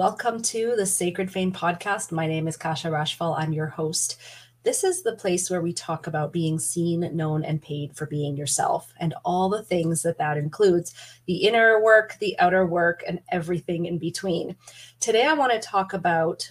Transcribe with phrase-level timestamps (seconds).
[0.00, 2.10] Welcome to the Sacred Fame podcast.
[2.10, 3.38] My name is Kasha Rashfal.
[3.38, 4.16] I'm your host.
[4.62, 8.34] This is the place where we talk about being seen, known, and paid for being
[8.34, 10.94] yourself and all the things that that includes
[11.26, 14.56] the inner work, the outer work, and everything in between.
[15.00, 16.50] Today, I want to talk about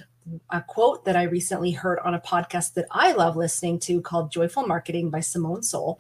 [0.51, 4.31] a quote that I recently heard on a podcast that I love listening to called
[4.31, 5.97] Joyful Marketing by Simone Seol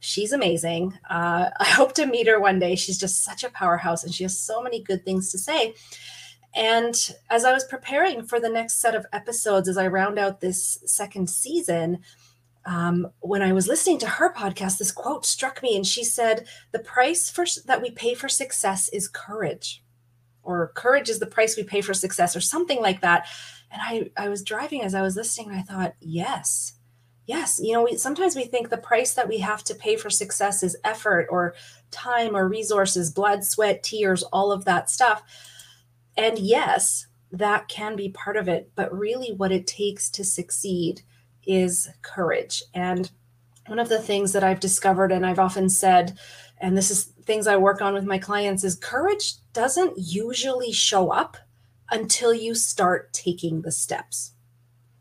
[0.00, 0.98] She's amazing.
[1.08, 2.74] Uh, I hope to meet her one day.
[2.74, 5.74] She's just such a powerhouse and she has so many good things to say.
[6.54, 10.40] And as I was preparing for the next set of episodes, as I round out
[10.40, 12.00] this second season,
[12.66, 16.46] um, when I was listening to her podcast, this quote struck me, and she said,
[16.72, 19.82] "The price for that we pay for success is courage,
[20.42, 23.26] or courage is the price we pay for success, or something like that."
[23.70, 26.74] And I, I was driving as I was listening, and I thought, "Yes,
[27.26, 30.10] yes." You know, we sometimes we think the price that we have to pay for
[30.10, 31.54] success is effort, or
[31.90, 35.22] time, or resources, blood, sweat, tears, all of that stuff
[36.16, 41.02] and yes, that can be part of it, but really what it takes to succeed
[41.46, 42.62] is courage.
[42.74, 43.10] And
[43.66, 46.18] one of the things that I've discovered and I've often said,
[46.58, 51.10] and this is things I work on with my clients, is courage doesn't usually show
[51.10, 51.36] up
[51.90, 54.32] until you start taking the steps.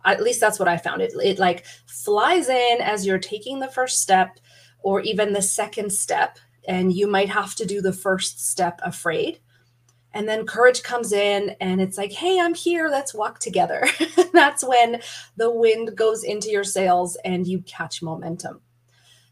[0.05, 1.01] At least that's what I found.
[1.01, 4.39] It, it like flies in as you're taking the first step
[4.81, 9.39] or even the second step, and you might have to do the first step afraid
[10.13, 12.89] and then courage comes in and it's like hey i'm here.
[12.89, 13.87] Let's walk together.
[14.33, 15.01] That's when
[15.37, 18.61] the wind goes into your sails and you catch momentum.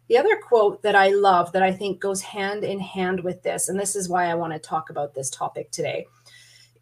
[0.08, 3.70] The other quote that i love that i think goes hand in hand with this
[3.70, 6.06] and this is why i want to talk about this topic today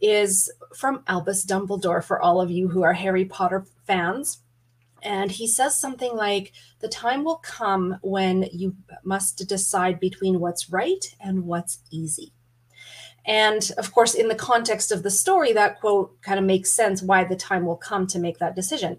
[0.01, 4.41] is from albus dumbledore for all of you who are harry potter fans.
[5.01, 10.71] And he says something like the time will come when you must decide between what's
[10.71, 12.33] right and what's easy
[13.25, 17.01] and of course, in the context of the story, that quote kind of makes sense
[17.01, 18.97] why the time will come to make that decision.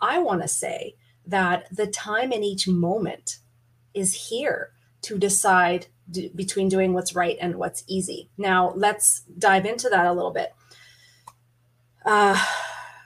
[0.00, 0.94] I want to say
[1.26, 3.38] that the time in each moment
[3.94, 4.70] is here
[5.02, 8.30] to decide d- between doing what's right and what's easy.
[8.38, 10.54] Now, let's dive into that a little bit.
[12.04, 12.40] Uh,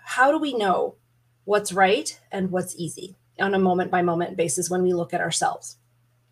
[0.05, 0.97] how do we know
[1.45, 5.23] what's right and what's easy on a moment by moment basis when we look at
[5.23, 5.79] ourselves?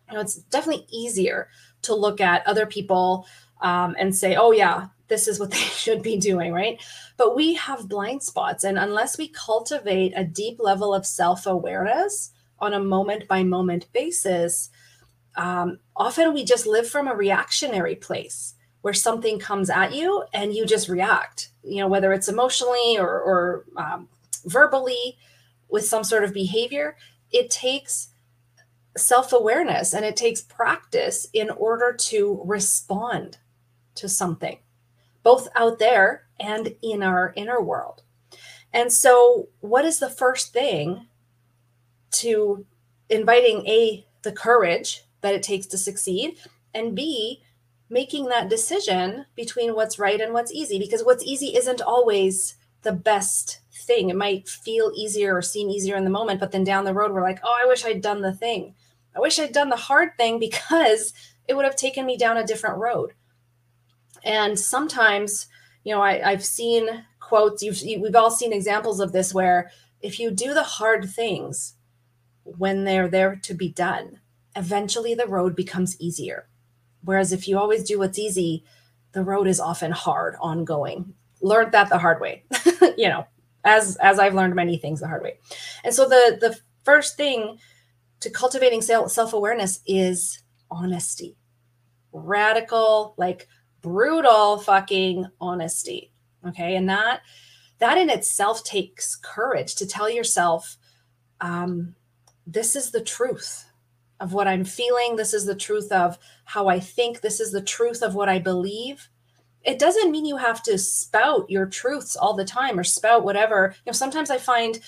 [0.07, 1.49] You know, it's definitely easier
[1.83, 3.25] to look at other people
[3.61, 6.81] um, and say, oh, yeah, this is what they should be doing, right?
[7.17, 8.63] But we have blind spots.
[8.63, 13.91] And unless we cultivate a deep level of self awareness on a moment by moment
[13.93, 14.69] basis,
[15.35, 20.53] um, often we just live from a reactionary place where something comes at you and
[20.53, 24.07] you just react, you know, whether it's emotionally or, or um,
[24.45, 25.17] verbally
[25.69, 26.95] with some sort of behavior.
[27.31, 28.09] It takes
[28.97, 33.37] self awareness and it takes practice in order to respond
[33.99, 34.59] to something,
[35.23, 38.03] both out there and in our inner world.
[38.73, 41.07] And so, what is the first thing
[42.11, 42.65] to
[43.09, 46.37] inviting A, the courage that it takes to succeed,
[46.73, 47.41] and B,
[47.89, 50.77] making that decision between what's right and what's easy?
[50.77, 54.09] Because what's easy isn't always the best thing.
[54.09, 57.11] It might feel easier or seem easier in the moment, but then down the road,
[57.11, 58.75] we're like, oh, I wish I'd done the thing.
[59.15, 61.13] I wish I'd done the hard thing because
[61.47, 63.13] it would have taken me down a different road.
[64.23, 65.47] And sometimes,
[65.83, 69.71] you know, I, have seen quotes, you've, you, we've all seen examples of this where
[70.01, 71.75] if you do the hard things
[72.43, 74.19] when they're there to be done,
[74.55, 76.47] eventually the road becomes easier.
[77.03, 78.63] Whereas if you always do what's easy,
[79.13, 81.13] the road is often hard, ongoing.
[81.41, 82.43] Learned that the hard way,
[82.97, 83.25] you know,
[83.63, 85.39] as as I've learned many things the hard way.
[85.83, 87.59] And so the the first thing
[88.19, 91.37] to cultivating self awareness is honesty,
[92.11, 93.47] radical, like
[93.81, 96.11] brutal fucking honesty.
[96.47, 96.75] Okay.
[96.75, 97.21] And that,
[97.79, 100.77] that in itself takes courage to tell yourself,
[101.41, 101.95] um,
[102.45, 103.65] this is the truth
[104.19, 105.15] of what I'm feeling.
[105.15, 107.21] This is the truth of how I think.
[107.21, 109.07] This is the truth of what I believe.
[109.63, 113.73] It doesn't mean you have to spout your truths all the time or spout whatever.
[113.85, 114.79] You know, sometimes I find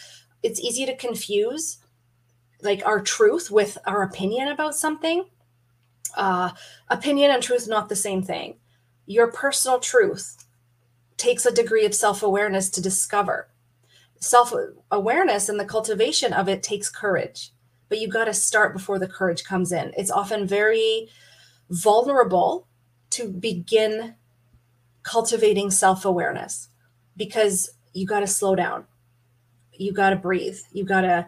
[0.43, 1.77] it's easy to confuse
[2.61, 5.25] like our truth with our opinion about something.
[6.15, 6.51] Uh,
[6.89, 8.57] opinion and truth not the same thing
[9.05, 10.45] your personal truth
[11.17, 13.47] takes a degree of self awareness to discover.
[14.19, 14.53] Self
[14.91, 17.51] awareness and the cultivation of it takes courage,
[17.89, 19.93] but you got to start before the courage comes in.
[19.97, 21.09] It's often very
[21.69, 22.67] vulnerable
[23.11, 24.15] to begin
[25.03, 26.69] cultivating self awareness
[27.17, 28.85] because you got to slow down.
[29.73, 30.59] You got to breathe.
[30.71, 31.27] You got to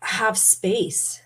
[0.00, 1.20] have space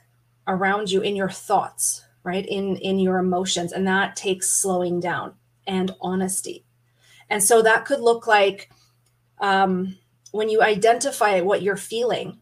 [0.47, 2.47] around you in your thoughts, right?
[2.47, 5.35] In in your emotions and that takes slowing down
[5.67, 6.65] and honesty.
[7.29, 8.71] And so that could look like
[9.41, 9.97] um,
[10.33, 12.41] when you identify what you're feeling,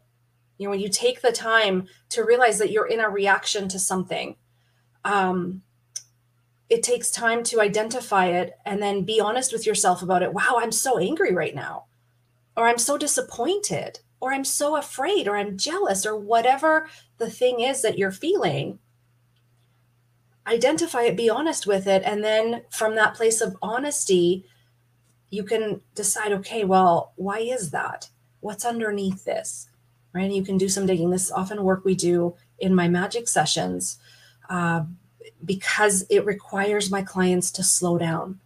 [0.58, 3.78] you know, when you take the time to realize that you're in a reaction to
[3.78, 4.36] something,
[5.04, 5.62] um,
[6.68, 10.32] it takes time to identify it and then be honest with yourself about it.
[10.32, 11.86] Wow, I'm so angry right now,
[12.56, 16.88] or I'm so disappointed, or I'm so afraid, or I'm jealous, or whatever
[17.18, 18.78] the thing is that you're feeling.
[20.46, 22.02] Identify it, be honest with it.
[22.04, 24.44] And then from that place of honesty,
[25.30, 28.08] you can decide okay, well, why is that?
[28.40, 29.68] What's underneath this?
[30.12, 30.24] Right.
[30.24, 31.10] And you can do some digging.
[31.10, 33.98] This is often work we do in my magic sessions
[34.48, 34.82] uh,
[35.44, 38.40] because it requires my clients to slow down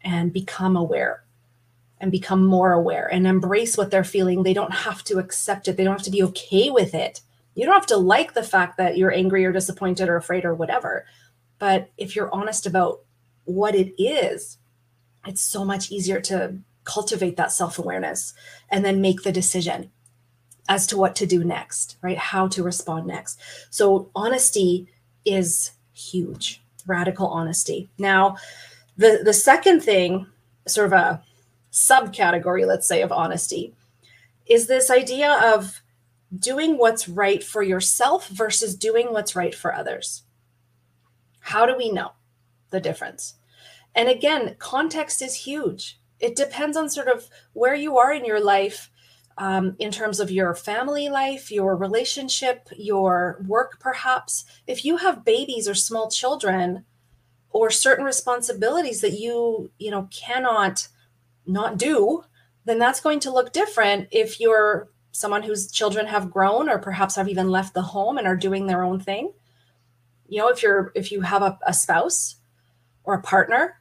[0.00, 1.24] and become aware
[2.00, 4.42] and become more aware and embrace what they're feeling.
[4.42, 7.20] They don't have to accept it, they don't have to be okay with it.
[7.56, 10.54] You don't have to like the fact that you're angry or disappointed or afraid or
[10.54, 11.06] whatever.
[11.58, 13.00] But if you're honest about
[13.44, 14.58] what it is,
[15.26, 18.34] it's so much easier to cultivate that self awareness
[18.70, 19.90] and then make the decision
[20.68, 22.18] as to what to do next, right?
[22.18, 23.40] How to respond next.
[23.70, 24.88] So, honesty
[25.24, 27.88] is huge, radical honesty.
[27.98, 28.36] Now,
[28.98, 30.26] the, the second thing,
[30.66, 31.22] sort of a
[31.72, 33.74] subcategory, let's say, of honesty,
[34.46, 35.80] is this idea of
[36.38, 40.24] doing what's right for yourself versus doing what's right for others.
[41.40, 42.12] How do we know
[42.70, 43.34] the difference?
[43.94, 46.00] And again, context is huge.
[46.20, 48.90] It depends on sort of where you are in your life
[49.38, 54.44] um, in terms of your family life, your relationship, your work, perhaps.
[54.66, 56.84] If you have babies or small children
[57.50, 60.88] or certain responsibilities that you, you know, cannot
[61.46, 62.24] not do,
[62.64, 67.16] then that's going to look different if you're someone whose children have grown or perhaps
[67.16, 69.32] have even left the home and are doing their own thing.
[70.28, 72.36] You know, if you're if you have a, a spouse
[73.04, 73.80] or a partner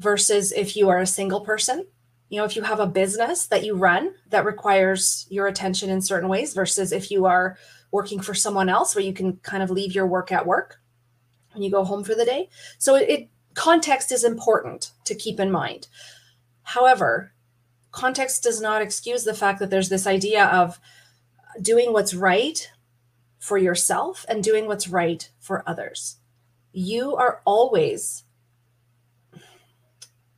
[0.00, 1.86] versus if you are a single person,
[2.28, 6.00] you know, if you have a business that you run that requires your attention in
[6.00, 7.56] certain ways versus if you are
[7.92, 10.80] working for someone else where you can kind of leave your work at work
[11.52, 12.48] when you go home for the day.
[12.78, 15.86] So it, it context is important to keep in mind.
[16.64, 17.33] However,
[17.94, 20.80] context does not excuse the fact that there's this idea of
[21.62, 22.70] doing what's right
[23.38, 26.16] for yourself and doing what's right for others.
[26.72, 28.24] You are always,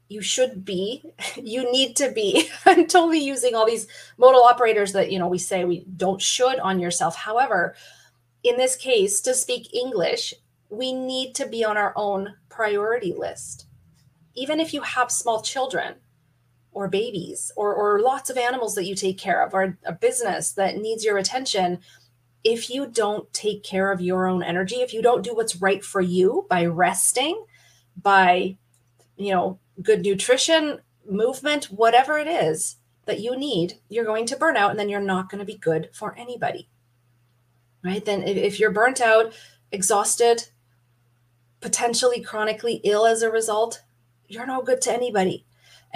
[0.09, 1.03] you should be,
[1.37, 2.51] you need to be.
[2.67, 3.87] I'm totally using all these
[4.19, 7.17] modal operators that, you know, we say we don't should on yourself.
[7.17, 7.75] However,
[8.43, 10.35] in this case, to speak English,
[10.69, 13.67] we need to be on our own priority list.
[14.35, 15.95] Even if you have small children,
[16.77, 20.53] or babies or, or lots of animals that you take care of or a business
[20.53, 21.79] that needs your attention
[22.45, 25.83] if you don't take care of your own energy if you don't do what's right
[25.83, 27.43] for you by resting
[28.03, 28.55] by
[29.17, 30.79] you know good nutrition
[31.09, 32.77] movement whatever it is
[33.07, 35.57] that you need you're going to burn out and then you're not going to be
[35.57, 36.69] good for anybody
[37.83, 38.05] right?
[38.05, 39.33] Then if, if you're burnt out
[39.73, 40.49] exhausted
[41.63, 43.83] potentially chronically ill as a result
[44.29, 45.46] you're no good to anybody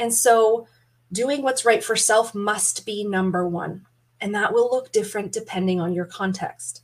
[0.00, 0.66] and so
[1.12, 3.86] doing what's right for self must be number one.
[4.18, 6.82] And that will look different depending on your context.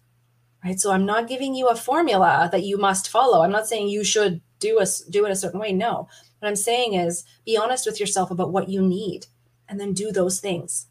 [0.63, 0.79] Right.
[0.79, 3.43] So I'm not giving you a formula that you must follow.
[3.43, 5.73] I'm not saying you should do a, do it a certain way.
[5.73, 6.09] No.
[6.41, 9.27] What I'm saying is be honest with yourself about what you need
[9.69, 10.89] and then do those things.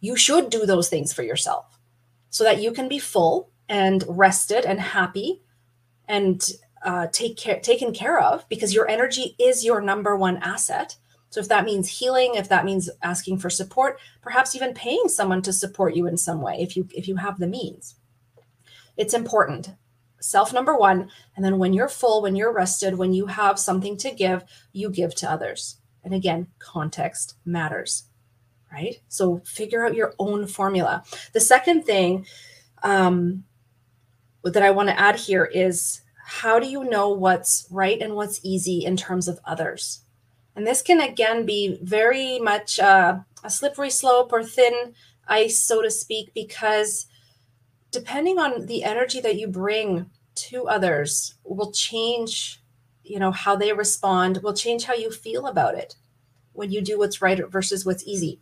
[0.00, 1.78] You should do those things for yourself
[2.30, 5.42] so that you can be full and rested and happy
[6.08, 6.50] and
[6.82, 10.96] uh, take care taken care of because your energy is your number one asset
[11.30, 15.42] so if that means healing, if that means asking for support, perhaps even paying someone
[15.42, 17.94] to support you in some way if you if you have the means.
[18.96, 19.70] It's important.
[20.20, 23.96] Self number 1, and then when you're full, when you're rested, when you have something
[23.98, 25.78] to give, you give to others.
[26.04, 28.04] And again, context matters.
[28.70, 29.00] Right?
[29.08, 31.04] So figure out your own formula.
[31.32, 32.26] The second thing
[32.82, 33.44] um,
[34.44, 38.40] that I want to add here is how do you know what's right and what's
[38.44, 40.02] easy in terms of others?
[40.56, 44.94] And this can again be very much uh, a slippery slope or thin
[45.28, 47.06] ice, so to speak, because
[47.90, 52.62] depending on the energy that you bring to others will change,
[53.02, 55.96] you know, how they respond, will change how you feel about it
[56.52, 58.40] when you do what's right versus what's easy.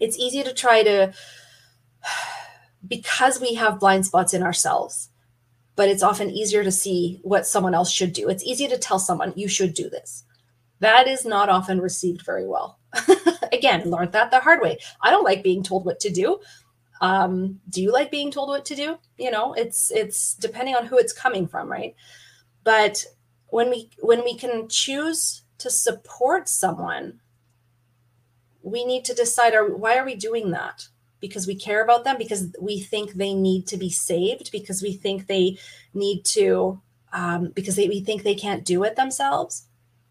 [0.00, 1.12] It's easy to try to,
[2.86, 5.10] because we have blind spots in ourselves,
[5.76, 8.28] but it's often easier to see what someone else should do.
[8.28, 10.24] It's easy to tell someone, you should do this
[10.80, 12.78] that is not often received very well.
[13.52, 14.78] Again, learned that the hard way.
[15.02, 16.40] I don't like being told what to do.
[17.00, 18.98] Um, do you like being told what to do?
[19.18, 21.94] You know, it's it's depending on who it's coming from, right?
[22.64, 23.04] But
[23.48, 27.20] when we when we can choose to support someone
[28.62, 30.88] we need to decide are why are we doing that?
[31.20, 34.92] Because we care about them, because we think they need to be saved, because we
[34.92, 35.58] think they
[35.92, 36.80] need to,
[37.12, 39.66] um, because they, we think they can't do it themselves.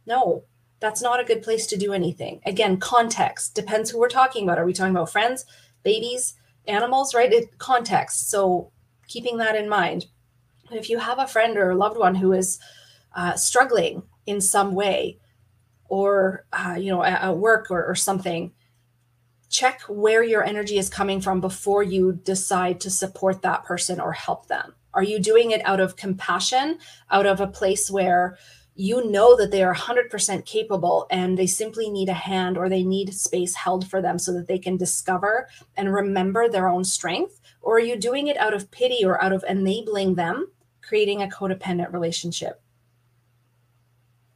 [0.05, 0.43] No,
[0.79, 2.41] that's not a good place to do anything.
[2.45, 4.59] Again, context depends who we're talking about.
[4.59, 5.45] Are we talking about friends,
[5.83, 6.35] babies,
[6.67, 7.31] animals, right?
[7.31, 8.29] It, context.
[8.29, 8.71] So
[9.07, 10.07] keeping that in mind.
[10.71, 12.59] If you have a friend or a loved one who is
[13.15, 15.19] uh, struggling in some way,
[15.89, 18.51] or uh, you know at, at work or, or something,
[19.49, 24.11] check where your energy is coming from before you decide to support that person or
[24.11, 24.75] help them.
[24.93, 26.79] Are you doing it out of compassion,
[27.11, 28.37] out of a place where
[28.77, 32.83] you know that they are 100% capable and they simply need a hand or they
[32.83, 37.41] need space held for them so that they can discover and remember their own strength?
[37.61, 41.27] Or are you doing it out of pity or out of enabling them, creating a
[41.27, 42.61] codependent relationship?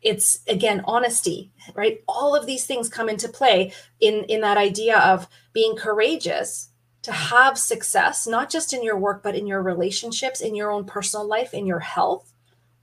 [0.02, 2.02] It's again honesty, right?
[2.08, 6.70] All of these things come into play in, in that idea of being courageous
[7.04, 10.86] to have success, not just in your work, but in your relationships, in your own
[10.86, 12.34] personal life, in your health,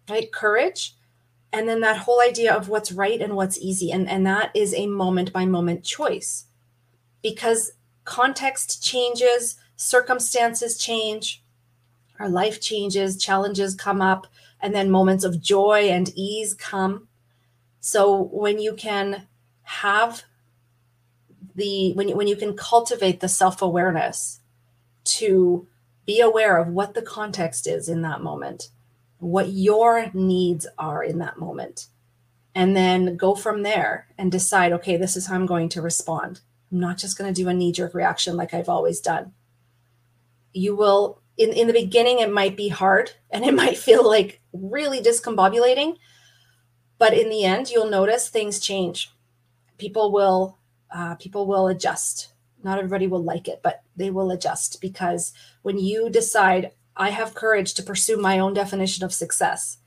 [0.08, 0.30] right?
[0.30, 0.94] Courage
[1.52, 3.90] and then that whole idea of what's right and what's easy.
[3.90, 6.46] And and that is a moment by moment choice.
[7.22, 7.72] Because
[8.04, 11.42] context changes circumstances change
[12.18, 14.26] our life changes challenges come up
[14.60, 17.06] and then moments of joy and ease come.
[17.80, 19.28] So when you can
[19.62, 20.24] have
[21.54, 24.40] the when you, when you can cultivate the self-awareness
[25.04, 25.66] to
[26.06, 28.70] be aware of what the context is in that moment
[29.18, 31.86] what your needs are in that moment.
[32.54, 36.40] And then go from there and decide, okay, this is how I'm going to respond.
[36.70, 39.32] I'm not just going to do a knee jerk reaction like I've always done.
[40.52, 44.40] You will, in, in the beginning, it might be hard and it might feel like
[44.52, 45.96] really discombobulating.
[46.98, 49.12] But in the end, you'll notice things change.
[49.78, 50.58] People will,
[50.92, 52.32] uh, people will adjust.
[52.64, 55.32] Not everybody will like it, but they will adjust because
[55.62, 59.78] when you decide, I have courage to pursue my own definition of success.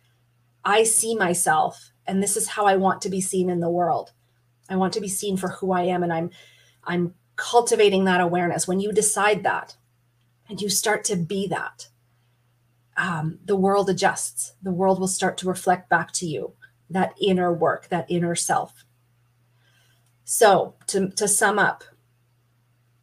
[0.64, 4.12] I see myself and this is how I want to be seen in the world.
[4.70, 6.32] I want to be seen for who I am and I'm
[6.84, 8.68] I'm cultivating that awareness.
[8.68, 9.76] When you decide that
[10.50, 11.88] and you start to be that,
[12.98, 14.54] um, the world adjusts.
[14.62, 16.54] The world will start to reflect back to you
[16.90, 18.84] that inner work, that inner self.
[20.24, 21.84] So, to, to sum up,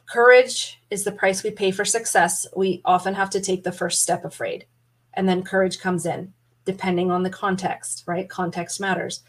[0.08, 2.46] Courage is the price we pay for success.
[2.56, 4.66] We often have to take the first step afraid,
[5.12, 6.32] and then courage comes in,
[6.64, 8.28] depending on the context, right?
[8.28, 9.22] Context matters.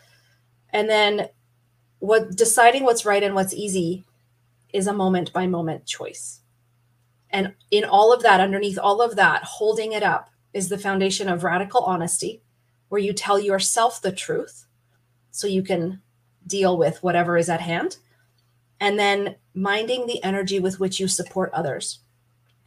[0.71, 1.27] And then
[1.99, 4.05] what deciding what's right and what's easy
[4.71, 6.39] is a moment by moment choice.
[7.29, 11.27] And in all of that, underneath all of that, holding it up is the foundation
[11.27, 12.41] of radical honesty,
[12.87, 14.65] where you tell yourself the truth
[15.29, 16.01] so you can
[16.47, 17.97] deal with whatever is at hand
[18.79, 21.99] and then minding the energy with which you support others.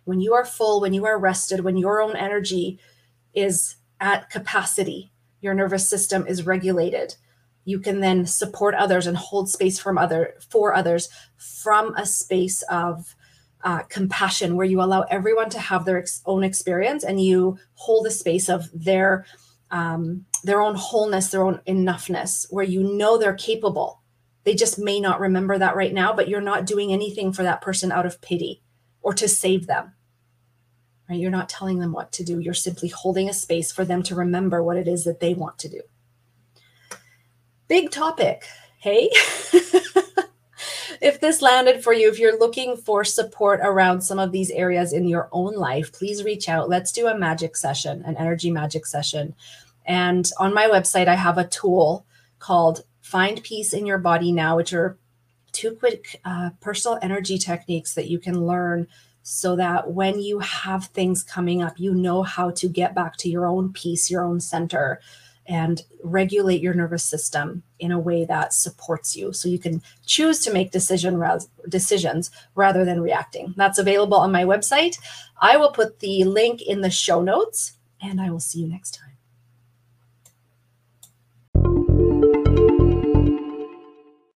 [0.04, 2.78] When you are full, when you are rested, when your own energy
[3.34, 7.16] is at capacity, your nervous system is regulated.
[7.64, 12.62] You can then support others and hold space from other for others from a space
[12.62, 13.14] of
[13.64, 18.06] uh, compassion, where you allow everyone to have their ex- own experience and you hold
[18.06, 19.24] a space of their
[19.70, 24.01] um, their own wholeness, their own enoughness, where you know they're capable
[24.44, 27.60] they just may not remember that right now, but you're not doing anything for that
[27.60, 28.62] person out of pity
[29.00, 29.92] or to save them.
[31.08, 31.20] Right?
[31.20, 32.40] You're not telling them what to do.
[32.40, 35.58] You're simply holding a space for them to remember what it is that they want
[35.60, 35.80] to do.
[37.68, 38.44] Big topic.
[38.78, 39.10] Hey.
[41.00, 44.92] if this landed for you, if you're looking for support around some of these areas
[44.92, 46.68] in your own life, please reach out.
[46.68, 49.34] Let's do a magic session, an energy magic session.
[49.84, 52.06] And on my website, I have a tool
[52.38, 54.96] called Find Peace in Your Body Now, which are
[55.50, 58.86] two quick uh, personal energy techniques that you can learn
[59.22, 63.28] so that when you have things coming up, you know how to get back to
[63.28, 65.00] your own peace, your own center,
[65.46, 70.40] and regulate your nervous system in a way that supports you so you can choose
[70.40, 71.20] to make decision
[71.68, 73.52] decisions rather than reacting.
[73.56, 74.98] That's available on my website.
[75.40, 78.94] I will put the link in the show notes and I will see you next
[78.94, 79.11] time.